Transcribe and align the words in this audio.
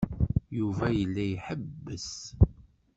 Yuba 0.57 0.85
yella 0.97 1.23
iḥebbes. 1.33 2.11